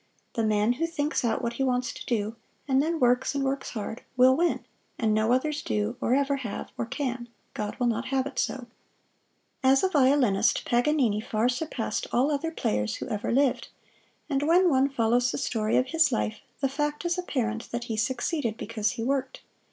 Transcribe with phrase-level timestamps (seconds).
[0.33, 2.35] The man who thinks out what he wants to do,
[2.67, 4.65] and then works and works hard, will win,
[4.97, 8.65] and no others do, or ever have, or can God will not have it so.
[9.61, 13.67] As a violinist Paganini far surpassed all other players who ever lived;
[14.27, 17.95] and when one follows the story of his life, the fact is apparent that he
[17.95, 19.41] succeeded because he worked.